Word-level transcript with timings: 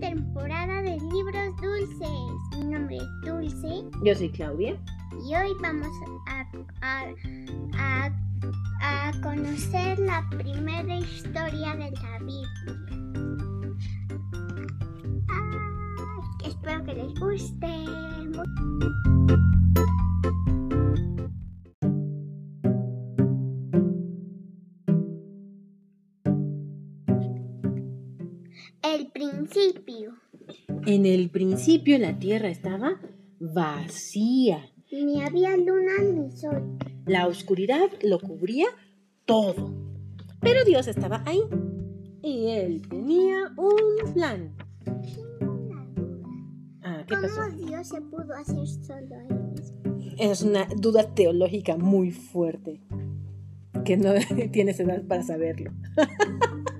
temporada 0.00 0.82
de 0.82 0.98
libros 0.98 1.56
dulces. 1.60 2.58
Mi 2.58 2.64
nombre 2.72 2.96
es 2.96 3.02
Dulce 3.24 3.84
Yo 4.02 4.14
soy 4.14 4.30
Claudia. 4.30 4.76
y 5.26 5.34
hoy 5.34 5.50
vamos 5.62 5.88
a, 6.28 6.46
a- 6.82 7.14
a- 7.78 8.10
a 8.82 9.12
conocer 9.22 9.98
la 9.98 10.24
primera 10.30 10.98
historia 10.98 11.74
de 11.76 11.90
la 11.90 12.18
Biblia. 12.18 12.48
Ay, 15.28 16.50
espero 16.50 16.84
que 16.84 16.94
les 16.94 17.14
guste. 17.18 17.66
El 28.94 29.08
principio. 29.08 30.14
En 30.86 31.06
el 31.06 31.28
principio 31.30 31.98
la 31.98 32.20
tierra 32.20 32.48
estaba 32.48 33.00
vacía. 33.40 34.70
Ni 34.92 35.22
había 35.22 35.56
luna 35.56 35.98
ni 36.14 36.30
sol. 36.30 36.78
La 37.04 37.26
oscuridad 37.26 37.90
lo 38.02 38.20
cubría 38.20 38.66
todo. 39.24 39.74
Pero 40.40 40.64
Dios 40.64 40.86
estaba 40.86 41.24
ahí. 41.26 41.40
Y 42.22 42.46
él 42.50 42.82
tenía 42.88 43.52
un 43.56 44.12
plan. 44.14 44.54
Ah, 46.82 47.04
¿qué 47.08 47.16
pasó? 47.16 47.40
¿Cómo 47.40 47.66
Dios 47.66 47.88
se 47.88 48.00
pudo 48.02 48.32
hacer 48.34 48.66
solo 48.68 49.16
a 49.16 49.26
él 49.28 49.50
mismo? 49.50 50.14
Es 50.16 50.42
una 50.42 50.68
duda 50.76 51.12
teológica 51.12 51.76
muy 51.76 52.12
fuerte. 52.12 52.80
Que 53.84 53.96
no 53.96 54.12
tienes 54.52 54.78
edad 54.78 55.02
para 55.08 55.24
saberlo. 55.24 55.72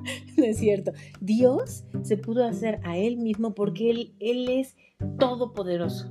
no 0.47 0.53
es 0.53 0.59
cierto. 0.59 0.93
Dios 1.21 1.85
se 2.03 2.17
pudo 2.17 2.45
hacer 2.45 2.81
a 2.85 2.97
él 2.97 3.17
mismo 3.17 3.55
porque 3.55 3.91
él, 3.91 4.15
él 4.21 4.49
es 4.49 4.77
todopoderoso. 5.19 6.09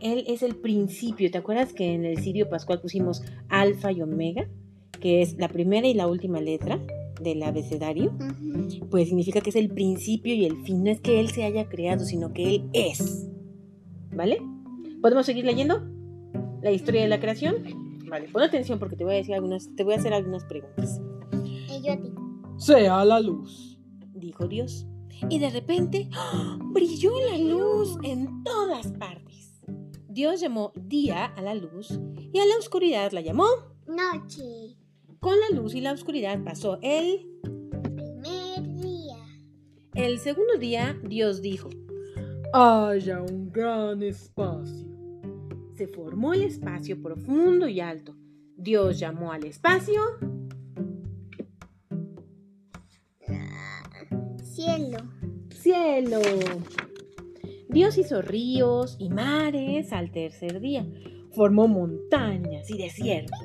Él 0.00 0.24
es 0.28 0.42
el 0.42 0.56
principio. 0.56 1.30
¿Te 1.30 1.38
acuerdas 1.38 1.72
que 1.72 1.92
en 1.92 2.04
el 2.04 2.18
Sirio 2.18 2.48
Pascual 2.48 2.80
pusimos 2.80 3.22
alfa 3.48 3.90
y 3.92 4.02
omega? 4.02 4.48
Que 5.00 5.22
es 5.22 5.36
la 5.38 5.48
primera 5.48 5.86
y 5.86 5.94
la 5.94 6.06
última 6.06 6.40
letra 6.40 6.80
del 7.20 7.42
abecedario. 7.42 8.16
Pues 8.90 9.08
significa 9.08 9.40
que 9.40 9.50
es 9.50 9.56
el 9.56 9.70
principio 9.70 10.34
y 10.34 10.44
el 10.44 10.62
fin. 10.62 10.84
No 10.84 10.90
es 10.90 11.00
que 11.00 11.18
él 11.18 11.30
se 11.30 11.44
haya 11.44 11.68
creado, 11.68 12.04
sino 12.04 12.32
que 12.32 12.54
él 12.54 12.70
es. 12.72 13.28
¿Vale? 14.14 14.40
¿Podemos 15.02 15.26
seguir 15.26 15.44
leyendo 15.44 15.82
la 16.62 16.70
historia 16.70 17.02
de 17.02 17.08
la 17.08 17.20
creación? 17.20 17.56
Vale, 18.08 18.28
pon 18.28 18.42
atención 18.42 18.78
porque 18.78 18.96
te 18.96 19.04
voy 19.04 19.14
a 19.14 19.16
decir 19.18 19.34
algunas, 19.34 19.68
te 19.76 19.84
voy 19.84 19.94
a 19.94 19.96
hacer 19.96 20.14
algunas 20.14 20.44
preguntas. 20.44 21.00
Y 21.42 21.82
yo 21.84 21.92
a 21.92 21.96
ti. 22.00 22.17
Sea 22.58 23.04
la 23.04 23.20
luz. 23.20 23.78
Dijo 24.14 24.46
Dios. 24.46 24.86
Y 25.30 25.38
de 25.38 25.50
repente 25.50 26.08
¡ah! 26.12 26.58
brilló 26.60 27.12
la 27.30 27.38
luz 27.38 27.96
en 28.02 28.42
todas 28.44 28.92
partes. 28.92 29.60
Dios 30.08 30.40
llamó 30.40 30.72
día 30.74 31.26
a 31.26 31.42
la 31.42 31.54
luz 31.54 31.98
y 32.32 32.38
a 32.38 32.46
la 32.46 32.56
oscuridad 32.58 33.12
la 33.12 33.20
llamó. 33.20 33.46
Noche. 33.86 34.76
Con 35.20 35.34
la 35.40 35.56
luz 35.56 35.74
y 35.74 35.80
la 35.80 35.92
oscuridad 35.92 36.42
pasó 36.44 36.78
el... 36.82 37.26
Primer 37.42 38.80
día. 38.80 39.16
El 39.94 40.18
segundo 40.18 40.58
día 40.58 40.98
Dios 41.04 41.40
dijo, 41.40 41.68
Haya 42.52 43.22
un 43.22 43.50
gran 43.50 44.02
espacio. 44.02 44.86
Se 45.74 45.86
formó 45.86 46.34
el 46.34 46.42
espacio 46.42 47.00
profundo 47.00 47.68
y 47.68 47.80
alto. 47.80 48.16
Dios 48.56 48.98
llamó 48.98 49.32
al 49.32 49.44
espacio 49.44 50.00
Cielo. 54.58 54.98
cielo. 55.50 56.18
Dios 57.68 57.96
hizo 57.96 58.22
ríos 58.22 58.96
y 58.98 59.08
mares 59.08 59.92
al 59.92 60.10
tercer 60.10 60.58
día. 60.58 60.84
Formó 61.30 61.68
montañas 61.68 62.68
y 62.68 62.76
desiertos, 62.76 63.38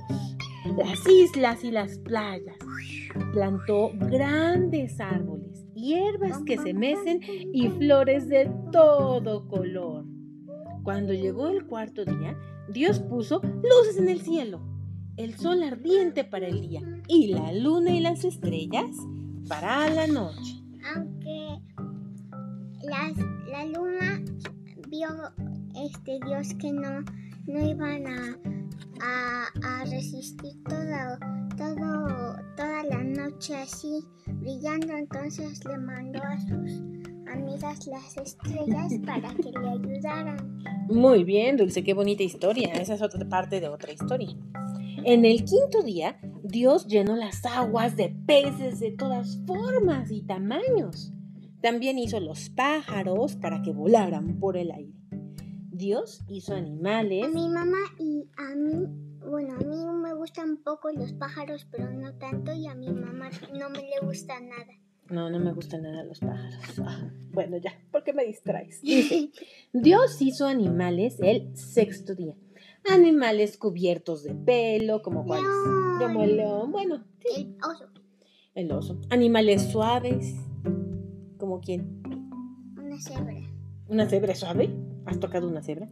las 0.75 1.07
islas 1.07 1.63
y 1.63 1.69
las 1.69 1.99
playas. 1.99 2.57
Plantó 3.31 3.91
grandes 3.93 4.99
árboles, 4.99 5.67
hierbas 5.75 6.41
que 6.47 6.57
se 6.57 6.73
mecen 6.73 7.19
y 7.53 7.69
flores 7.69 8.27
de 8.27 8.49
todo 8.71 9.47
color. 9.47 10.05
Cuando 10.81 11.13
llegó 11.13 11.49
el 11.49 11.67
cuarto 11.67 12.05
día, 12.05 12.35
Dios 12.69 13.01
puso 13.01 13.39
luces 13.43 13.99
en 13.99 14.09
el 14.09 14.21
cielo, 14.21 14.61
el 15.17 15.35
sol 15.37 15.61
ardiente 15.61 16.23
para 16.23 16.47
el 16.47 16.61
día 16.61 16.81
y 17.07 17.27
la 17.27 17.53
luna 17.53 17.91
y 17.91 17.99
las 17.99 18.23
estrellas 18.23 18.89
para 19.47 19.87
la 19.91 20.07
noche. 20.07 20.62
Aunque 20.95 21.59
las, 22.83 23.17
la 23.47 23.65
luna 23.65 24.21
vio 24.89 25.07
este 25.75 26.19
Dios 26.25 26.53
que 26.59 26.71
no, 26.71 27.03
no 27.47 27.69
iban 27.69 28.07
a, 28.07 28.37
a, 29.01 29.83
resistir 29.85 30.53
todo, 30.63 31.17
todo, 31.57 32.35
toda 32.55 32.83
la 32.83 33.03
noche 33.03 33.55
así 33.55 34.03
brillando, 34.27 34.95
entonces 34.95 35.63
le 35.65 35.77
mandó 35.77 36.21
a 36.23 36.37
sus 36.39 36.81
amigas 37.31 37.87
las 37.87 38.17
estrellas 38.17 38.93
para 39.05 39.33
que 39.35 39.51
le 39.51 39.69
ayudaran. 39.69 40.63
Muy 40.89 41.23
bien, 41.23 41.57
Dulce, 41.57 41.83
qué 41.83 41.93
bonita 41.93 42.23
historia. 42.23 42.73
Esa 42.73 42.95
es 42.95 43.01
otra 43.01 43.27
parte 43.27 43.59
de 43.59 43.69
otra 43.69 43.91
historia. 43.91 44.35
En 45.05 45.25
el 45.25 45.43
quinto 45.43 45.81
día, 45.83 46.19
Dios 46.43 46.87
llenó 46.87 47.15
las 47.15 47.45
aguas 47.45 47.95
de 47.95 48.09
peces 48.27 48.81
de 48.81 48.91
todas 48.91 49.39
formas 49.47 50.11
y 50.11 50.21
tamaños. 50.23 51.13
También 51.61 51.97
hizo 51.97 52.19
los 52.19 52.49
pájaros 52.49 53.37
para 53.37 53.61
que 53.61 53.71
volaran 53.71 54.39
por 54.41 54.57
el 54.57 54.69
aire. 54.71 54.93
Dios 55.71 56.21
hizo 56.27 56.53
A 56.53 56.57
animales. 56.57 57.33
mi 57.33 57.47
mamá 57.47 57.77
y 57.97 58.29
a 58.35 58.55
mí, 58.55 58.85
bueno, 59.25 59.53
a 59.55 59.59
mí 59.59 59.85
me 60.01 60.13
gustan 60.13 60.57
poco 60.57 60.91
los 60.91 61.13
pájaros, 61.13 61.65
pero 61.71 61.89
no 61.93 62.13
tanto, 62.15 62.53
y 62.53 62.67
a 62.67 62.75
mi 62.75 62.91
mamá 62.91 63.29
no 63.57 63.69
me 63.69 63.79
le 63.79 64.05
gusta 64.05 64.39
nada. 64.41 64.73
No, 65.09 65.29
no 65.29 65.39
me 65.39 65.53
gustan 65.53 65.83
nada 65.83 66.03
los 66.03 66.19
pájaros. 66.19 66.79
Ah, 66.85 67.09
bueno, 67.31 67.55
ya, 67.57 67.71
¿por 67.91 68.03
qué 68.03 68.11
me 68.11 68.25
distraes? 68.25 68.81
Dice, 68.83 69.31
Dios 69.71 70.21
hizo 70.21 70.45
animales 70.45 71.17
el 71.21 71.55
sexto 71.55 72.15
día. 72.15 72.35
Animales 72.89 73.57
cubiertos 73.57 74.23
de 74.23 74.35
pelo, 74.35 75.01
como 75.01 75.25
cuáles. 75.25 75.47
Como 75.99 76.23
el 76.23 76.37
león. 76.37 76.71
Bueno, 76.71 77.03
sí, 77.19 77.55
El 77.55 77.63
oso, 77.63 77.89
el 78.55 78.71
oso. 78.71 79.01
Animales 79.09 79.63
suaves. 79.71 80.35
¿Como 81.37 81.59
quién? 81.61 82.01
una 82.77 82.99
cebra. 82.99 83.33
¿Una 83.87 84.09
cebra 84.09 84.35
suave? 84.35 84.69
¿Has 85.05 85.19
tocado 85.19 85.47
una 85.47 85.61
cebra? 85.61 85.89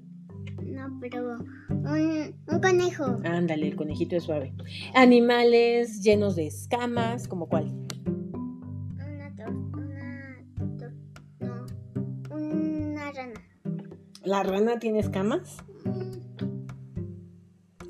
No, 0.63 0.97
pero 1.00 1.38
un, 1.69 2.35
un 2.47 2.62
conejo. 2.62 3.06
Ándale, 3.23 3.68
el 3.68 3.75
conejito 3.75 4.16
es 4.16 4.23
suave. 4.23 4.53
Animales 4.94 6.02
llenos 6.02 6.35
de 6.35 6.47
escamas, 6.47 7.28
¿como 7.28 7.47
cuál? 7.50 7.66
Una 8.96 9.35
tor, 9.35 9.50
una 9.50 10.46
tor, 10.78 10.94
no, 11.40 12.35
una 12.35 13.12
rana. 13.12 13.41
¿La 14.23 14.44
rana 14.44 14.79
tiene 14.79 15.00
escamas? 15.00 15.58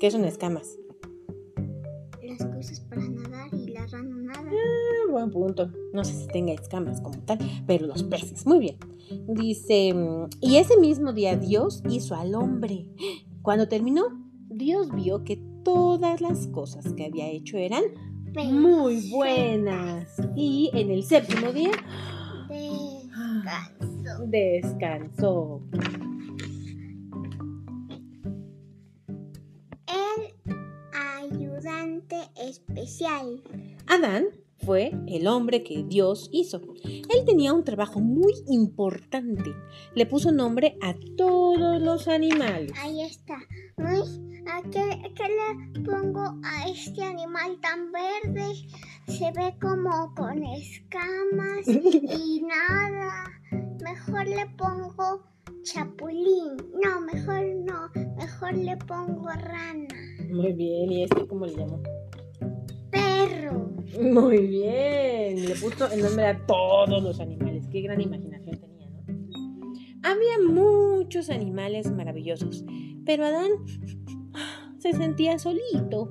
¿Qué 0.02 0.10
son 0.10 0.24
escamas? 0.24 0.80
Las 2.24 2.44
cosas 2.44 2.80
para 2.80 3.08
nadar 3.08 3.54
y 3.54 3.68
la 3.68 3.86
rana 3.86 4.16
nada. 4.16 4.50
Ah, 4.50 5.12
buen 5.12 5.30
punto. 5.30 5.70
No 5.92 6.02
sé 6.02 6.14
si 6.14 6.26
tenga 6.26 6.52
escamas 6.52 7.00
como 7.00 7.20
tal, 7.20 7.38
pero 7.68 7.86
los 7.86 8.02
peces. 8.02 8.44
Muy 8.44 8.58
bien. 8.58 8.76
Dice, 9.28 9.94
mm, 9.94 10.28
y 10.40 10.56
ese 10.56 10.76
mismo 10.76 11.12
día 11.12 11.36
Dios 11.36 11.84
hizo 11.88 12.16
al 12.16 12.34
hombre. 12.34 12.88
Cuando 13.42 13.68
terminó, 13.68 14.06
Dios 14.50 14.90
vio 14.92 15.22
que 15.22 15.40
todas 15.62 16.20
las 16.20 16.48
cosas 16.48 16.92
que 16.94 17.06
había 17.06 17.28
hecho 17.28 17.56
eran 17.56 17.84
muy 18.34 19.08
buenas. 19.08 20.08
Y 20.34 20.72
en 20.74 20.90
el 20.90 21.04
séptimo 21.04 21.52
día 21.52 21.70
Descanso. 22.48 24.26
descansó. 24.26 25.62
Especial. 32.52 33.42
Adán 33.86 34.26
fue 34.64 34.92
el 35.08 35.26
hombre 35.26 35.64
que 35.64 35.84
Dios 35.84 36.28
hizo. 36.32 36.60
Él 36.84 37.24
tenía 37.26 37.52
un 37.52 37.64
trabajo 37.64 38.00
muy 38.00 38.32
importante. 38.48 39.52
Le 39.94 40.06
puso 40.06 40.30
nombre 40.30 40.76
a 40.80 40.94
todos 41.16 41.80
los 41.80 42.06
animales. 42.08 42.72
Ahí 42.80 43.02
está. 43.02 43.38
¿a 44.46 44.62
qué, 44.70 45.12
qué 45.14 45.24
le 45.28 45.82
pongo 45.82 46.38
a 46.44 46.68
este 46.68 47.02
animal 47.02 47.58
tan 47.60 47.90
verde? 47.92 48.54
Se 49.08 49.32
ve 49.32 49.56
como 49.60 50.14
con 50.14 50.44
escamas 50.44 51.66
y 51.66 52.42
nada. 52.42 53.24
Mejor 53.82 54.26
le 54.26 54.46
pongo 54.56 55.22
chapulín. 55.62 56.56
No, 56.82 57.00
mejor 57.00 57.44
no. 57.64 57.90
Mejor 58.16 58.54
le 58.54 58.76
pongo 58.76 59.28
rana. 59.28 59.88
Muy 60.30 60.52
bien, 60.52 60.92
¿y 60.92 61.04
este 61.04 61.26
cómo 61.26 61.46
le 61.46 61.56
llamó? 61.56 61.82
Perro. 63.28 63.72
Muy 64.00 64.46
bien, 64.46 65.46
le 65.46 65.54
puso 65.54 65.90
el 65.90 66.02
nombre 66.02 66.26
a 66.26 66.46
todos 66.46 67.02
los 67.02 67.20
animales. 67.20 67.66
Qué 67.70 67.82
gran 67.82 68.00
imaginación. 68.00 68.60
Había 70.02 70.38
muchos 70.52 71.30
animales 71.30 71.90
maravillosos, 71.92 72.64
pero 73.04 73.24
Adán 73.24 73.50
se 74.78 74.92
sentía 74.92 75.38
solito. 75.38 76.10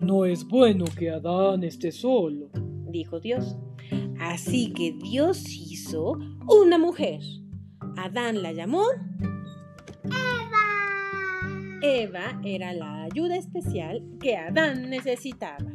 No 0.00 0.24
es 0.24 0.46
bueno 0.48 0.86
que 0.98 1.10
Adán 1.10 1.62
esté 1.62 1.92
solo, 1.92 2.48
dijo 2.88 3.20
Dios. 3.20 3.56
Así 4.18 4.72
que 4.72 4.92
Dios 4.92 5.44
hizo 5.48 6.18
una 6.48 6.78
mujer. 6.78 7.20
Adán 7.96 8.42
la 8.42 8.52
llamó 8.52 8.84
Eva. 10.04 11.80
Eva 11.82 12.40
era 12.42 12.72
la 12.72 13.02
ayuda 13.04 13.36
especial 13.36 14.02
que 14.20 14.36
Adán 14.36 14.88
necesitaba. 14.88 15.70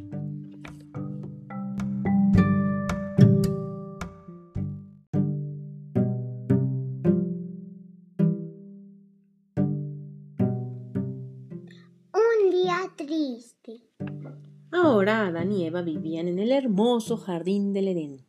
Adán 15.45 15.57
y 15.57 15.65
Eva 15.65 15.83
vivían 15.83 16.27
en 16.27 16.39
el 16.39 16.51
hermoso 16.51 17.17
jardín 17.17 17.71
del 17.71 17.89
Edén, 17.89 18.25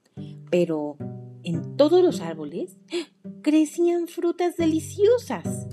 pero 0.50 0.98
en 1.44 1.74
todos 1.78 2.04
los 2.04 2.20
árboles 2.20 2.76
crecían 3.40 4.06
frutas 4.06 4.58
deliciosas. 4.58 5.66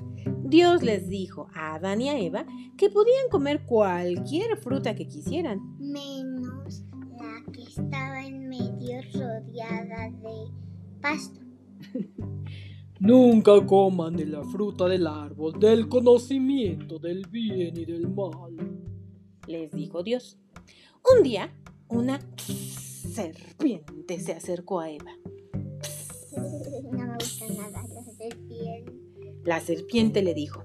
Dios 0.46 0.84
les 0.84 1.10
dijo 1.10 1.50
a 1.54 1.76
Adán 1.76 2.02
y 2.02 2.08
a 2.08 2.18
Eva 2.18 2.46
que 2.78 2.90
podían 2.90 3.28
comer 3.30 3.66
cualquier 3.66 4.56
fruta 4.56 4.96
que 4.96 5.06
quisieran. 5.06 5.60
menos 5.80 6.86
la 7.20 7.52
que 7.52 7.64
estaba 7.64 8.26
en 8.26 8.48
medio 8.48 9.02
rodeada 9.14 10.12
de 10.12 10.48
pasto. 11.02 11.42
Nunca 13.02 13.66
coman 13.66 14.16
de 14.16 14.28
la 14.28 14.44
fruta 14.46 14.88
del 14.88 15.08
árbol 15.08 15.60
del 15.60 15.90
conocimiento 15.90 17.00
del 17.00 17.28
bien 17.28 17.76
y 17.76 17.84
del 17.84 18.08
mal. 18.08 18.56
Les 19.46 19.72
dijo 19.74 20.04
Dios. 20.04 20.38
Un 21.12 21.22
día, 21.22 21.54
una 21.90 22.20
serpiente 23.14 24.20
se 24.22 24.32
acercó 24.32 24.80
a 24.80 24.90
Eva. 24.90 25.12
No 26.92 27.06
me 27.06 27.16
gusta 27.16 27.46
nada 27.50 27.84
la 27.94 28.04
serpiente. 28.04 29.36
La 29.44 29.60
serpiente 29.60 30.24
le 30.24 30.34
dijo, 30.34 30.64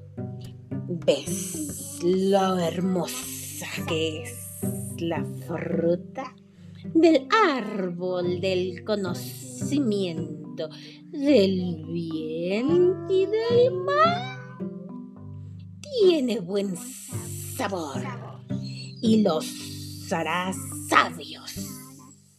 ¿ves 1.06 1.98
lo 2.04 2.56
hermosa 2.56 3.66
que 3.88 4.22
es 4.22 4.32
la 4.98 5.24
fruta 5.46 6.36
del 6.94 7.26
árbol 7.30 8.40
del 8.40 8.84
conocimiento 8.84 10.68
del 11.10 11.84
bien 11.92 13.06
y 13.10 13.26
del 13.26 13.72
mal? 13.74 14.38
Tiene 15.80 16.38
buen 16.38 16.76
sabor 17.56 18.02
y 19.02 19.22
los 19.22 19.77
sabios. 20.08 21.54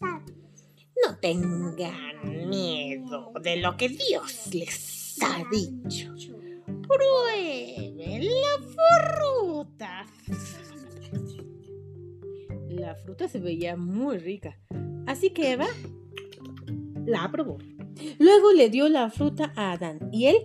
No 0.01 1.17
tengan 1.21 2.49
miedo 2.49 3.31
de 3.41 3.57
lo 3.57 3.77
que 3.77 3.89
Dios 3.89 4.53
les 4.53 5.17
ha 5.21 5.43
dicho. 5.51 6.13
Prueben 6.65 8.25
la 8.25 8.55
fruta. 8.75 10.05
La 12.69 12.95
fruta 12.95 13.27
se 13.27 13.39
veía 13.39 13.75
muy 13.75 14.17
rica, 14.17 14.57
así 15.05 15.29
que 15.29 15.51
Eva 15.51 15.67
la 17.05 17.29
probó. 17.31 17.59
Luego 18.17 18.51
le 18.53 18.69
dio 18.69 18.89
la 18.89 19.09
fruta 19.09 19.53
a 19.55 19.73
Adán 19.73 20.09
y 20.11 20.25
él 20.25 20.37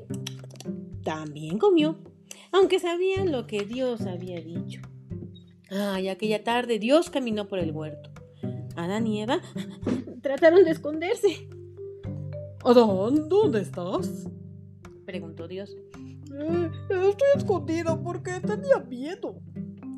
también 1.03 1.59
comió, 1.59 1.99
aunque 2.53 2.79
sabía 2.79 3.25
lo 3.25 3.47
que 3.47 3.65
Dios 3.65 4.03
había 4.03 4.41
dicho. 4.41 4.81
Ay, 5.75 6.09
aquella 6.09 6.43
tarde 6.44 6.79
Dios 6.79 7.11
caminó 7.11 7.49
por 7.49 7.59
el 7.59 7.73
huerto. 7.73 8.11
Adán 8.76 9.06
y 9.06 9.23
Eva 9.23 9.41
trataron 10.23 10.65
de 10.65 10.71
esconderse, 10.71 11.49
Adán, 12.65 13.29
¿dónde 13.29 13.61
estás? 13.61 14.29
preguntó 15.05 15.47
Dios. 15.49 15.76
"Eh, 16.32 16.71
estoy 16.91 17.29
escondido 17.37 18.03
porque 18.03 18.32
tenía 18.41 18.79
miedo. 18.88 19.41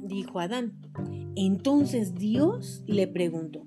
Dijo 0.02 0.40
Adán. 0.40 0.78
Entonces 1.37 2.14
Dios 2.14 2.82
le 2.87 3.06
preguntó. 3.06 3.64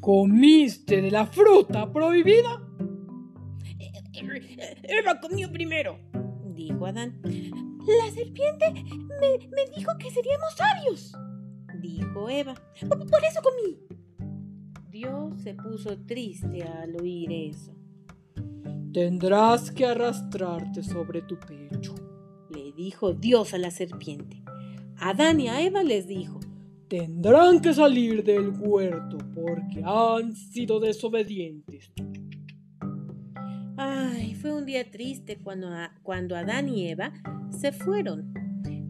¿Comiste 0.00 1.00
de 1.00 1.10
la 1.10 1.26
fruta 1.26 1.92
prohibida? 1.92 2.68
Eva 4.82 5.20
comió 5.20 5.50
primero, 5.50 5.98
dijo 6.54 6.86
Adán. 6.86 7.20
La 7.86 8.10
serpiente 8.10 8.72
me, 8.72 9.48
me 9.48 9.66
dijo 9.76 9.92
que 9.98 10.10
seríamos 10.10 10.54
sabios, 10.56 11.12
dijo 11.80 12.28
Eva. 12.28 12.54
Por, 12.88 13.10
por 13.10 13.24
eso 13.24 13.40
comí. 13.42 13.78
Dios 14.90 15.40
se 15.42 15.54
puso 15.54 15.98
triste 16.06 16.62
al 16.62 16.96
oír 17.00 17.32
eso. 17.32 17.74
Tendrás 18.92 19.70
que 19.70 19.86
arrastrarte 19.86 20.82
sobre 20.82 21.22
tu 21.22 21.38
pecho. 21.38 21.94
Le 22.50 22.72
dijo 22.72 23.14
Dios 23.14 23.54
a 23.54 23.58
la 23.58 23.70
serpiente. 23.70 24.42
Adán 24.98 25.40
y 25.40 25.48
a 25.48 25.62
Eva 25.62 25.82
les 25.82 26.06
dijo. 26.06 26.40
Tendrán 26.88 27.60
que 27.60 27.72
salir 27.72 28.22
del 28.22 28.50
huerto 28.50 29.16
porque 29.34 29.82
han 29.82 30.36
sido 30.36 30.78
desobedientes. 30.78 31.90
Ay, 33.84 34.36
fue 34.36 34.52
un 34.52 34.64
día 34.64 34.88
triste 34.88 35.38
cuando, 35.42 35.68
cuando 36.04 36.36
Adán 36.36 36.68
y 36.68 36.88
Eva 36.88 37.12
se 37.50 37.72
fueron. 37.72 38.32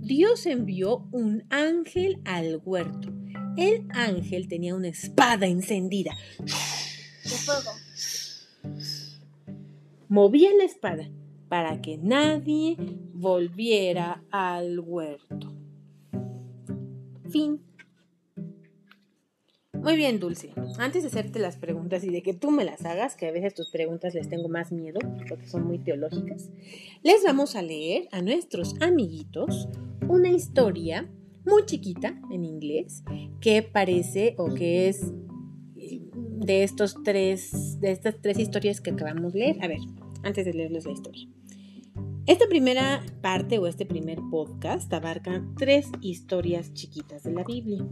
Dios 0.02 0.44
envió 0.44 1.08
un 1.12 1.44
ángel 1.48 2.20
al 2.26 2.60
huerto. 2.62 3.10
El 3.56 3.88
ángel 3.94 4.48
tenía 4.48 4.74
una 4.74 4.88
espada 4.88 5.46
encendida. 5.46 6.14
De 6.38 7.30
fuego. 7.30 7.70
Movía 10.08 10.50
la 10.58 10.64
espada 10.64 11.08
para 11.48 11.80
que 11.80 11.96
nadie 11.96 12.76
volviera 13.14 14.22
al 14.30 14.78
huerto. 14.78 15.54
Fin. 17.30 17.62
Muy 19.82 19.96
bien, 19.96 20.20
Dulce. 20.20 20.51
Antes 20.79 21.03
de 21.03 21.08
hacerte 21.08 21.41
las 21.41 21.56
preguntas 21.56 22.05
y 22.05 22.10
de 22.10 22.22
que 22.22 22.34
tú 22.34 22.53
me 22.53 22.65
las 22.65 22.84
hagas, 22.84 23.17
que 23.17 23.27
a 23.27 23.32
veces 23.32 23.53
tus 23.53 23.69
preguntas 23.69 24.15
les 24.15 24.29
tengo 24.29 24.48
más 24.48 24.70
miedo 24.70 25.01
porque 25.29 25.48
son 25.48 25.67
muy 25.67 25.79
teológicas, 25.79 26.51
les 27.03 27.24
vamos 27.24 27.56
a 27.56 27.62
leer 27.62 28.08
a 28.12 28.22
nuestros 28.22 28.81
amiguitos 28.81 29.69
una 30.08 30.29
historia 30.29 31.10
muy 31.44 31.65
chiquita 31.67 32.20
en 32.31 32.44
inglés 32.44 33.03
que 33.41 33.62
parece 33.62 34.36
o 34.39 34.55
que 34.55 34.89
es 34.89 35.12
eh, 35.77 36.01
de 36.12 36.62
estos 36.62 37.03
tres 37.03 37.81
de 37.81 37.91
estas 37.91 38.20
tres 38.20 38.39
historias 38.39 38.81
que 38.81 38.91
acabamos 38.91 39.32
de 39.32 39.41
leer. 39.41 39.65
A 39.65 39.67
ver, 39.67 39.81
antes 40.22 40.44
de 40.44 40.55
leerles 40.55 40.86
la 40.86 40.93
historia. 40.93 41.29
Esta 42.24 42.46
primera 42.46 43.05
parte 43.20 43.58
o 43.58 43.67
este 43.67 43.84
primer 43.84 44.19
podcast 44.31 44.93
abarca 44.93 45.44
tres 45.58 45.88
historias 46.00 46.72
chiquitas 46.72 47.24
de 47.24 47.32
la 47.32 47.43
Biblia, 47.43 47.84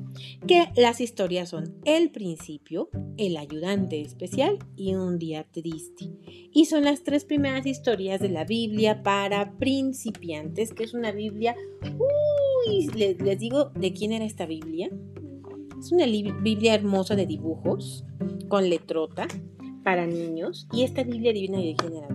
que 0.47 0.67
las 0.77 1.01
historias 1.01 1.49
son 1.49 1.75
el 1.85 2.13
principio, 2.13 2.91
el 3.17 3.37
ayudante 3.37 4.01
especial 4.01 4.59
y 4.77 4.95
un 4.95 5.19
día 5.19 5.49
triste. 5.51 6.13
Y 6.53 6.67
son 6.67 6.85
las 6.85 7.03
tres 7.03 7.25
primeras 7.25 7.67
historias 7.67 8.21
de 8.21 8.29
la 8.29 8.45
Biblia 8.45 9.03
para 9.03 9.59
principiantes, 9.59 10.73
que 10.73 10.85
es 10.85 10.95
una 10.95 11.11
Biblia... 11.11 11.57
Uy, 11.99 12.87
les, 12.95 13.39
digo 13.39 13.71
de 13.71 13.93
quién 13.93 14.13
era 14.13 14.25
esta 14.25 14.47
Biblia. 14.47 14.91
Es 15.79 15.91
una 15.91 16.07
li- 16.07 16.33
Biblia 16.41 16.75
hermosa 16.75 17.17
de 17.17 17.27
dibujos, 17.27 18.05
con 18.49 18.71
letrota, 18.71 19.27
para 19.83 20.07
niños. 20.07 20.69
Y 20.73 20.85
esta 20.85 21.03
Biblia 21.03 21.33
divina 21.33 21.59
de 21.59 21.75
quién 21.75 21.95
era? 21.95 22.09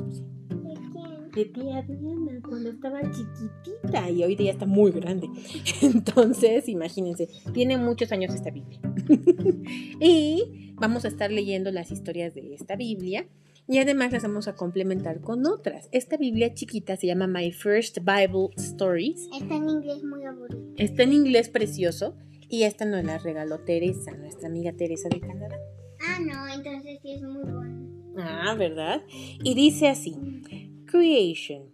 ¿De 1.36 1.44
tía 1.44 1.82
Diana 1.82 2.40
cuando 2.48 2.70
estaba 2.70 3.02
chiquitita 3.02 4.10
y 4.10 4.24
ahorita 4.24 4.44
ya 4.44 4.52
está 4.52 4.66
muy 4.66 4.92
grande. 4.92 5.30
Entonces, 5.82 6.70
imagínense, 6.70 7.28
tiene 7.54 7.78
muchos 7.78 8.12
años 8.14 8.34
esta 8.34 8.52
Biblia. 8.52 8.80
y 10.00 10.74
vamos 10.76 11.04
a 11.04 11.10
estar 11.10 11.32
leyendo 11.32 11.72
las 11.72 11.92
historias 11.92 12.34
de 12.34 12.54
esta 12.54 12.78
Biblia 12.78 13.28
y 13.68 13.80
además 13.80 14.14
las 14.14 14.24
vamos 14.24 14.48
a 14.48 14.56
complementar 14.56 15.20
con 15.20 15.46
otras. 15.46 15.90
Esta 15.92 16.16
Biblia 16.16 16.54
chiquita 16.54 16.96
se 16.96 17.08
llama 17.08 17.28
My 17.28 17.52
First 17.52 17.98
Bible 18.00 18.50
Stories. 18.56 19.28
Está 19.38 19.56
en 19.56 19.70
inglés 19.70 20.04
muy 20.06 20.24
aburrido. 20.24 20.74
Está 20.78 21.04
en 21.04 21.12
inglés 21.12 21.50
precioso 21.50 22.16
y 22.48 22.64
esta 22.64 22.86
nos 22.86 23.04
la 23.04 23.18
regaló 23.18 23.60
Teresa, 23.60 24.12
nuestra 24.12 24.48
amiga 24.48 24.72
Teresa 24.72 25.10
de 25.10 25.20
Canadá. 25.20 25.58
Ah, 26.00 26.20
no, 26.22 26.48
entonces 26.48 27.00
sí 27.02 27.12
es 27.12 27.22
muy 27.24 27.44
bueno. 27.44 27.86
Ah, 28.18 28.56
¿verdad? 28.58 29.02
Y 29.44 29.56
dice 29.56 29.90
así, 29.90 30.16
Creation. 30.88 31.72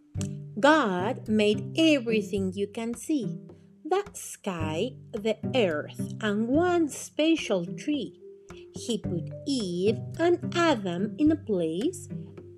God 0.59 1.27
made 1.27 1.73
everything 1.77 2.53
you 2.53 2.67
can 2.67 2.93
see. 2.93 3.39
The 3.83 4.03
sky, 4.13 4.91
the 5.11 5.37
earth, 5.55 6.13
and 6.21 6.47
one 6.47 6.87
special 6.87 7.65
tree. 7.65 8.19
He 8.73 8.97
put 8.97 9.29
Eve 9.47 9.99
and 10.17 10.53
Adam 10.55 11.15
in 11.17 11.31
a 11.31 11.35
place 11.35 12.07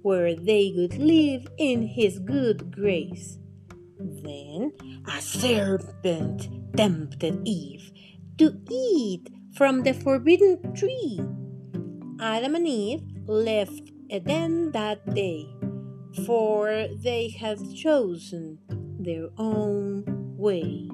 where 0.04 0.36
they 0.36 0.72
could 0.72 0.98
live 0.98 1.48
in 1.58 1.88
his 1.88 2.20
good 2.20 2.72
grace. 2.72 3.40
Then 3.98 4.74
a 5.08 5.22
serpent 5.22 6.50
tempted 6.76 7.42
Eve 7.46 7.92
to 8.38 8.60
eat 8.70 9.30
from 9.56 9.84
the 9.84 9.94
forbidden 9.94 10.74
tree. 10.76 11.20
Adam 12.20 12.56
and 12.56 12.68
Eve 12.68 13.02
left 13.26 13.92
Eden 14.10 14.72
that 14.72 15.06
day, 15.16 15.48
for 16.26 16.88
they 17.02 17.30
had 17.30 17.58
chosen 17.76 18.60
their 19.00 19.30
own 19.38 20.04
way. 20.38 20.90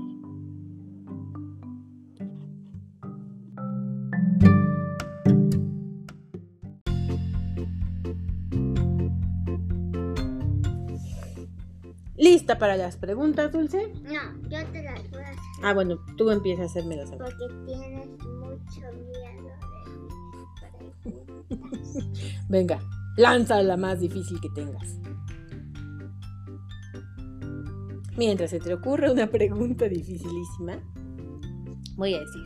¿Lista 12.20 12.60
para 12.60 12.76
las 12.76 12.98
preguntas, 12.98 13.52
Dulce? 13.52 13.94
No, 14.04 14.50
yo 14.50 14.66
te 14.74 14.84
las 14.84 15.10
voy 15.10 15.22
a 15.22 15.30
hacer. 15.30 15.40
Ah, 15.64 15.74
bueno, 15.74 16.00
tú 16.18 16.30
empiezas 16.32 16.64
a 16.64 16.66
hacérmelas. 16.66 17.10
a 17.12 17.14
mí. 17.14 17.18
Porque 17.18 17.46
tienes 17.66 18.08
mucho 18.20 18.82
miedo 18.94 19.56
de 19.72 20.28
mis 20.36 20.50
preguntas. 21.48 22.46
Venga, 22.50 22.80
lanza 23.16 23.64
la 23.64 23.78
más 23.78 24.02
difícil 24.02 24.40
que 24.42 24.50
tengas. 24.50 25.00
Mientras 28.20 28.50
se 28.50 28.60
te 28.60 28.74
ocurre 28.74 29.10
una 29.10 29.28
pregunta 29.28 29.88
dificilísima, 29.88 30.78
voy 31.96 32.16
a 32.16 32.20
decir, 32.20 32.44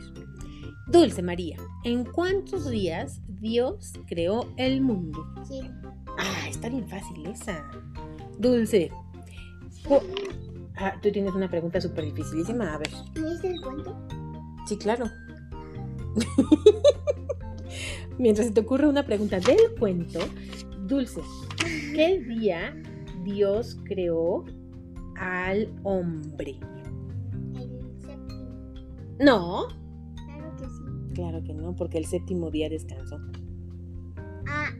Dulce 0.86 1.20
María, 1.20 1.56
¿en 1.82 2.04
cuántos 2.04 2.70
días 2.70 3.20
Dios 3.26 3.92
creó 4.06 4.46
el 4.56 4.82
mundo? 4.82 5.26
Sí. 5.48 5.62
Ah, 6.16 6.46
está 6.48 6.68
bien 6.68 6.86
fácil 6.86 7.26
esa. 7.26 7.68
Dulce. 8.38 8.92
Ah, 10.76 10.94
tú 11.02 11.10
tienes 11.10 11.34
una 11.34 11.50
pregunta 11.50 11.80
súper 11.80 12.04
dificilísima. 12.04 12.72
A 12.72 12.78
ver. 12.78 12.90
¿Viste 13.12 13.48
el 13.48 13.60
cuento? 13.60 13.98
Sí, 14.68 14.76
claro. 14.76 15.10
Mientras 18.18 18.46
se 18.46 18.52
te 18.52 18.60
ocurre 18.60 18.86
una 18.86 19.04
pregunta 19.04 19.40
del 19.40 19.74
cuento, 19.76 20.20
Dulce, 20.86 21.20
¿qué 21.96 22.20
día 22.20 22.80
Dios 23.24 23.76
creó 23.82 24.44
al 25.18 25.68
hombre? 25.82 26.58
El 27.54 28.00
séptimo. 28.00 28.74
No, 29.20 29.68
Claro 30.26 30.56
que 30.56 30.64
sí. 30.66 31.14
claro 31.14 31.42
que 31.44 31.54
no, 31.54 31.74
porque 31.76 31.98
el 31.98 32.06
séptimo 32.06 32.50
día 32.50 32.68
descansó. 32.68 33.18
Ah, 34.46 34.70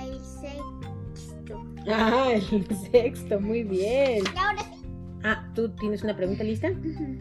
el 0.00 0.20
sexto. 0.20 1.64
Ah, 1.88 2.30
el 2.32 2.66
sexto, 2.90 3.40
muy 3.40 3.62
bien. 3.64 4.22
Y 4.34 4.38
ahora 4.38 4.62
sí. 4.62 4.82
Ah, 5.24 5.48
¿tú 5.54 5.68
tienes 5.76 6.02
una 6.02 6.16
pregunta 6.16 6.42
lista? 6.44 6.70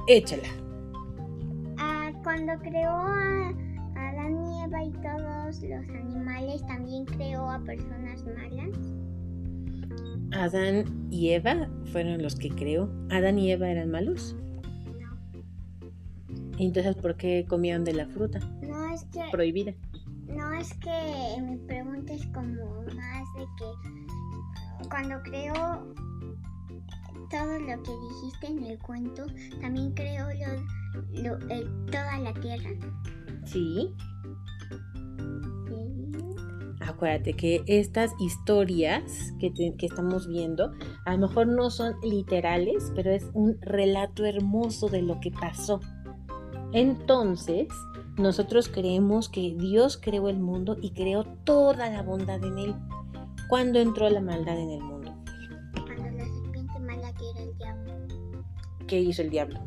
Échala. 0.08 0.48
Ah, 1.78 2.12
cuando 2.24 2.54
creó 2.62 2.90
a, 2.90 3.50
a 3.96 4.30
y 4.30 4.64
Eva 4.64 4.84
y 4.84 4.92
todos 4.92 5.62
los 5.62 5.90
animales, 5.90 6.66
también 6.68 7.06
creó 7.06 7.50
a 7.50 7.60
personas 7.60 8.24
malas. 8.26 8.78
Adán 10.34 11.08
y 11.12 11.30
Eva 11.32 11.68
fueron 11.92 12.22
los 12.22 12.36
que 12.36 12.50
creó. 12.50 12.90
¿Adán 13.10 13.38
y 13.40 13.52
Eva 13.52 13.70
eran 13.70 13.92
malos? 13.92 14.36
No. 15.00 15.18
Entonces, 16.58 16.96
¿por 16.96 17.16
qué 17.16 17.46
comían 17.48 17.84
de 17.84 17.94
la 17.94 18.06
fruta 18.08 18.40
No 18.62 18.94
es 18.94 19.04
que, 19.06 19.22
prohibida? 19.32 19.74
no 20.28 20.54
es 20.54 20.74
que 20.76 21.42
mi 21.42 21.58
pregunta 21.68 22.14
es 22.14 22.26
como 22.28 22.84
más 22.96 23.28
de 23.38 23.46
que 23.58 24.88
cuando 24.90 25.22
creó 25.24 25.54
todo 27.30 27.60
lo 27.60 27.84
que 27.84 27.92
dijiste 27.92 28.48
en 28.48 28.64
el 28.64 28.80
cuento, 28.80 29.26
también 29.60 29.92
creó 29.94 30.28
lo, 31.14 31.22
lo- 31.24 31.50
eh, 31.50 31.66
toda 31.92 32.20
la 32.20 32.34
tierra. 32.36 32.70
Sí. 33.46 33.94
Acuérdate 37.02 37.34
que 37.34 37.64
estas 37.66 38.14
historias 38.20 39.34
que, 39.40 39.50
te- 39.50 39.74
que 39.76 39.88
estamos 39.88 40.28
viendo 40.28 40.72
a 41.04 41.14
lo 41.14 41.28
mejor 41.28 41.48
no 41.48 41.72
son 41.72 41.96
literales, 42.04 42.92
pero 42.96 43.10
es 43.10 43.26
un 43.34 43.60
relato 43.60 44.24
hermoso 44.24 44.88
de 44.88 45.02
lo 45.02 45.20
que 45.20 45.32
pasó. 45.32 45.80
Entonces, 46.74 47.68
nosotros 48.20 48.70
creemos 48.70 49.30
que 49.30 49.56
Dios 49.58 49.98
creó 50.00 50.30
el 50.30 50.38
mundo 50.38 50.78
y 50.80 50.92
creó 50.92 51.24
toda 51.44 51.90
la 51.90 52.04
bondad 52.04 52.44
en 52.44 52.60
él. 52.60 52.76
¿Cuándo 53.50 53.80
entró 53.80 54.08
la 54.08 54.22
maldad 54.22 54.60
en 54.60 54.70
el 54.70 54.82
mundo? 54.82 55.12
Cuando 55.74 56.04
la 56.20 56.26
serpiente 56.26 56.80
mala 56.82 57.12
que 57.14 57.30
era 57.32 57.42
el 57.42 57.58
diablo. 57.58 57.94
¿Qué 58.86 59.00
hizo 59.00 59.24
el 59.24 59.32
diablo? 59.32 59.60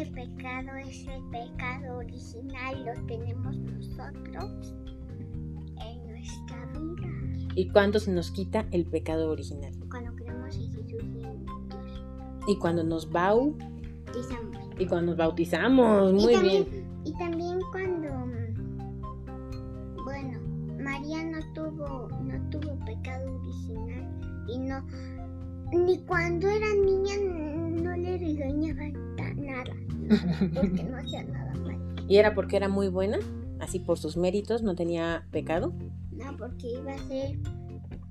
Ese 0.00 0.10
pecado, 0.12 0.76
ese 0.76 1.10
pecado 1.30 1.98
original 1.98 2.84
lo 2.84 3.06
tenemos 3.06 3.56
nosotros 3.58 4.74
en 5.78 6.06
nuestra 6.06 6.66
vida. 6.72 7.08
¿Y 7.54 7.68
cuándo 7.70 7.98
se 7.98 8.10
nos 8.12 8.30
quita 8.30 8.66
el 8.70 8.86
pecado 8.86 9.30
original? 9.30 9.72
Cuando 9.90 10.14
creemos 10.14 10.56
en 10.56 10.72
Jesús 10.72 11.02
y 11.02 11.22
en 11.24 11.44
Dios, 11.44 12.04
Y 12.46 12.56
cuando 12.58 12.82
nos 12.82 13.10
bau 13.10 13.56
pisamos. 14.12 14.56
y 14.78 14.86
cuando 14.86 15.12
nos 15.12 15.16
bautizamos, 15.18 16.12
muy 16.14 16.32
y 16.32 16.36
también, 16.36 16.70
bien. 16.70 16.86
Y 17.04 17.12
también 17.18 17.58
cuando, 17.70 18.08
bueno, 20.04 20.38
María 20.82 21.22
no 21.24 21.38
tuvo, 21.54 22.08
no 22.22 22.50
tuvo 22.50 22.78
pecado 22.86 23.38
original 23.40 24.44
y 24.48 24.58
no, 24.58 24.82
ni 25.72 25.98
cuando 26.04 26.48
era 26.48 26.74
niña 26.74 27.14
no 27.82 27.96
le 27.96 28.18
regañaban 28.18 28.92
nada, 29.36 29.72
porque 30.54 30.82
no 30.84 30.96
hacía 30.96 31.24
nada 31.24 31.54
mal. 31.54 31.78
¿Y 32.08 32.16
era 32.16 32.34
porque 32.34 32.56
era 32.56 32.68
muy 32.68 32.88
buena? 32.88 33.18
Así 33.60 33.78
por 33.78 33.98
sus 33.98 34.16
méritos 34.16 34.62
no 34.62 34.74
tenía 34.74 35.26
pecado. 35.30 35.72
No, 36.12 36.36
porque 36.36 36.68
iba 36.68 36.92
a 36.92 36.98
ser 36.98 37.38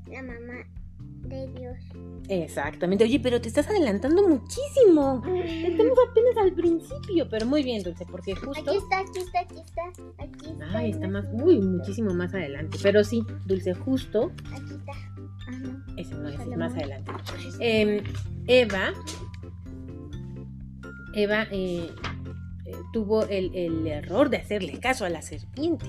la 0.07 0.21
mamá 0.23 0.65
de 1.27 1.47
Dios. 1.47 1.77
Exactamente. 2.27 3.03
Oye, 3.03 3.19
pero 3.19 3.41
te 3.41 3.47
estás 3.47 3.67
adelantando 3.67 4.27
muchísimo. 4.27 5.23
Estamos 5.25 5.97
apenas 6.09 6.37
al 6.37 6.53
principio, 6.53 7.27
pero 7.29 7.45
muy 7.45 7.63
bien, 7.63 7.83
Dulce, 7.83 8.05
porque 8.05 8.35
justo... 8.35 8.71
Aquí 8.71 8.77
está, 8.77 8.99
aquí 8.99 9.19
está, 9.19 9.39
aquí 9.39 9.59
está, 9.59 9.81
aquí 10.17 10.45
está. 10.51 10.77
Ay, 10.77 10.91
está 10.91 11.07
más, 11.07 11.25
uy, 11.33 11.59
muchísimo 11.59 12.13
más 12.13 12.33
adelante. 12.33 12.77
Pero 12.81 13.03
sí, 13.03 13.23
Dulce, 13.45 13.73
justo, 13.73 14.31
Aquí 14.53 14.73
está. 14.73 14.91
Ah, 15.47 15.51
no. 15.59 15.83
ese 15.97 16.13
no, 16.15 16.29
ese 16.29 16.43
es 16.43 16.57
más 16.57 16.73
adelante. 16.73 17.11
Em, 17.59 18.03
Eva, 18.45 18.93
Eva 21.13 21.47
eh, 21.51 21.89
eh, 22.65 22.71
tuvo 22.93 23.23
el, 23.25 23.55
el 23.55 23.87
error 23.87 24.29
de 24.29 24.37
hacerle 24.37 24.79
caso 24.79 25.05
a 25.05 25.09
la 25.09 25.21
serpiente. 25.21 25.85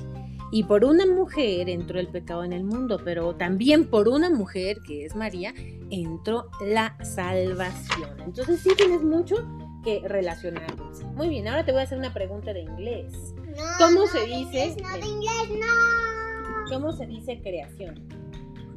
Y 0.52 0.64
por 0.64 0.84
una 0.84 1.06
mujer 1.06 1.68
entró 1.68 2.00
el 2.00 2.08
pecado 2.08 2.42
en 2.42 2.52
el 2.52 2.64
mundo, 2.64 3.00
pero 3.04 3.36
también 3.36 3.86
por 3.88 4.08
una 4.08 4.30
mujer, 4.30 4.78
que 4.84 5.04
es 5.04 5.14
María, 5.14 5.54
entró 5.90 6.46
la 6.66 6.96
salvación. 7.04 8.20
Entonces 8.24 8.60
sí 8.60 8.70
tienes 8.76 9.02
mucho 9.02 9.36
que 9.84 10.02
relacionar. 10.06 10.74
Muy 11.14 11.28
bien, 11.28 11.46
ahora 11.46 11.64
te 11.64 11.70
voy 11.72 11.80
a 11.80 11.84
hacer 11.84 11.98
una 11.98 12.12
pregunta 12.12 12.52
de 12.52 12.62
inglés. 12.62 13.12
No, 13.36 13.62
¿Cómo 13.78 14.00
no, 14.00 14.06
se 14.08 14.26
dice? 14.26 14.36
inglés, 14.66 14.76
no, 14.82 14.92
de 14.92 15.06
inglés, 15.06 15.60
no. 15.60 16.64
¿Cómo 16.68 16.92
se 16.92 17.06
dice 17.06 17.40
creación? 17.40 18.08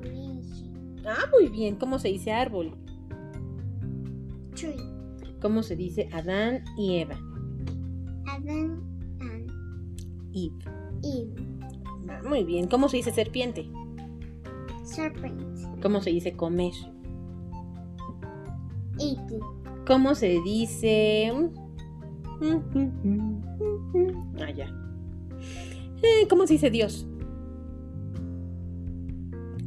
Creation. 0.02 1.02
Ah, 1.06 1.26
muy 1.32 1.50
bien. 1.50 1.76
¿Cómo 1.76 2.00
se 2.00 2.10
dice 2.10 2.32
árbol? 2.32 2.76
Tree. 4.56 4.93
¿Cómo 5.44 5.62
se 5.62 5.76
dice 5.76 6.08
Adán 6.14 6.64
y 6.78 7.00
Eva? 7.00 7.20
Adam 8.26 8.82
and 9.20 9.52
Eve. 10.34 10.56
Eve. 11.04 11.34
Ah, 12.08 12.22
muy 12.26 12.46
bien. 12.46 12.68
¿Cómo 12.68 12.88
se 12.88 12.96
dice 12.96 13.12
serpiente? 13.12 13.70
Serpent. 14.86 15.42
¿Cómo 15.82 16.00
se 16.00 16.12
dice 16.12 16.32
comer? 16.32 16.72
Eating. 18.98 19.42
¿Cómo 19.86 20.16
se 20.16 20.40
dice... 20.46 21.34
Ah, 24.40 24.52
ya. 24.56 24.74
Eh, 26.02 26.26
¿Cómo 26.30 26.48
se 26.48 26.54
dice 26.54 26.70
Dios? 26.70 27.06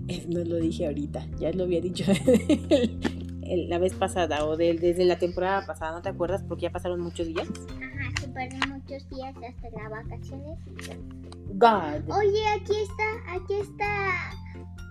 Eh, 0.09 0.25
No 0.27 0.43
lo 0.43 0.57
dije 0.57 0.87
ahorita, 0.87 1.27
ya 1.39 1.53
lo 1.53 1.65
había 1.65 1.83
dicho 1.83 2.05
el- 3.53 3.69
la 3.69 3.79
vez 3.79 3.95
pasada 3.95 4.45
o 4.47 4.57
del- 4.57 4.81
desde 4.81 5.05
la 5.05 5.19
temporada 5.19 5.65
pasada, 5.67 5.93
¿no 5.93 6.03
te 6.03 6.09
acuerdas? 6.09 6.43
Porque 6.47 6.63
ya 6.63 6.71
pasaron 6.73 7.01
muchos 7.01 7.27
días. 7.27 7.47
Ajá, 7.49 8.11
se 8.21 8.29
perdieron 8.29 8.71
muchos 8.71 9.09
días 9.11 9.35
hasta 9.37 9.71
las 9.71 9.91
vacaciones. 9.91 10.59
God. 11.55 12.17
Oye, 12.17 12.43
aquí 12.55 12.73
está, 12.83 13.35
aquí 13.35 13.55
está 13.55 14.31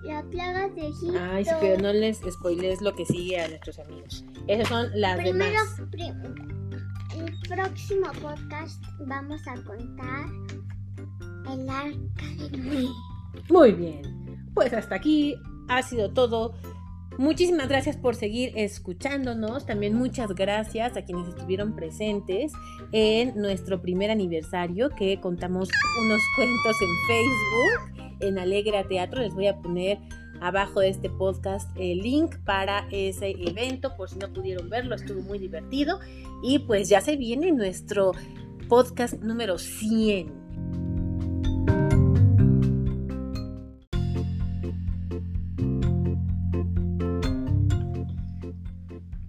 la 0.04 0.24
plaga 0.24 0.70
de 0.70 0.88
Egipto. 0.88 1.20
Ay, 1.32 1.46
sí, 1.46 1.52
pero 1.60 1.82
no 1.82 1.94
les 1.94 2.20
spoilees 2.30 2.82
lo 2.82 2.94
que 2.96 3.06
sigue 3.06 3.40
a 3.42 3.48
nuestros 3.48 3.80
amigos. 3.80 4.26
Esas 4.48 4.68
son 4.68 4.88
las 4.96 5.18
Primero, 5.18 5.46
demás. 5.46 5.82
prim- 5.92 6.56
el 7.18 7.34
próximo 7.48 8.08
podcast 8.22 8.84
vamos 9.08 9.42
a 9.48 9.56
contar 9.64 10.26
el 11.52 11.70
arca 11.70 12.50
de 12.50 12.58
Noé. 12.58 12.88
Muy 13.50 13.72
bien. 13.74 14.02
Pues 14.54 14.74
hasta 14.74 14.96
aquí 14.96 15.36
ha 15.68 15.82
sido 15.82 16.12
todo. 16.12 16.54
Muchísimas 17.18 17.70
gracias 17.70 17.96
por 17.96 18.16
seguir 18.16 18.52
escuchándonos. 18.56 19.66
También 19.66 19.96
muchas 19.96 20.36
gracias 20.36 20.98
a 20.98 21.04
quienes 21.04 21.30
estuvieron 21.30 21.74
presentes 21.74 22.52
en 22.92 23.40
nuestro 23.40 23.82
primer 23.82 24.12
aniversario 24.12 24.90
que 24.90 25.20
contamos 25.22 25.70
unos 26.04 26.22
cuentos 26.36 26.76
en 26.82 26.90
Facebook, 27.08 28.18
en 28.20 28.38
Alegra 28.38 28.86
Teatro. 28.88 29.22
Les 29.22 29.34
voy 29.34 29.48
a 29.48 29.58
poner 29.62 30.00
abajo 30.42 30.82
de 30.82 30.90
este 30.90 31.10
podcast 31.10 31.70
el 31.78 32.00
link 32.00 32.36
para 32.44 32.86
ese 32.92 33.32
evento 33.32 33.96
por 33.96 34.10
si 34.10 34.18
no 34.18 34.34
pudieron 34.34 34.70
verlo. 34.70 34.96
Estuvo 34.96 35.22
muy 35.22 35.40
divertido. 35.40 36.00
Y 36.44 36.60
pues 36.60 36.90
ya 36.90 37.00
se 37.00 37.16
viene 37.16 37.54
nuestro 37.54 38.12
podcast 38.68 39.22
número 39.22 39.58
100. 39.58 40.45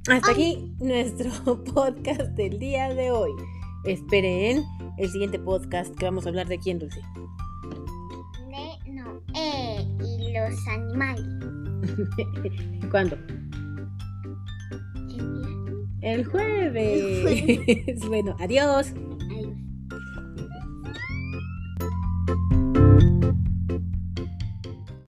Hasta 0.09 0.31
aquí 0.31 0.73
nuestro 0.81 1.31
podcast 1.65 2.23
del 2.33 2.59
día 2.59 2.95
de 2.95 3.11
hoy. 3.11 3.33
Esperen 3.85 4.63
el 4.99 5.11
siguiente 5.11 5.39
podcast 5.39 5.95
que 5.97 6.05
vamos 6.05 6.27
a 6.27 6.29
hablar 6.31 6.47
de 6.49 6.59
quién, 6.59 6.79
Dulce. 6.79 7.01
De 8.51 8.93
Noé 8.93 9.87
y 10.05 10.33
los 10.33 10.69
animales. 10.69 11.25
¿Cuándo? 12.91 13.17
El 15.11 15.35
día- 15.35 16.13
El 16.13 16.25
jueves. 16.25 18.01
bueno, 18.09 18.37
adiós. 18.41 18.93